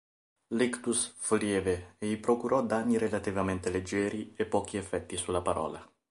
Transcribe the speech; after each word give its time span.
L'ictus 0.55 1.13
fu 1.15 1.35
lieve 1.35 1.93
e 1.99 2.07
gli 2.07 2.17
procurò 2.19 2.63
danni 2.63 2.97
relativamente 2.97 3.69
leggeri 3.69 4.33
e 4.35 4.47
pochi 4.47 4.77
effetti 4.77 5.15
sulla 5.15 5.43
parola. 5.43 5.87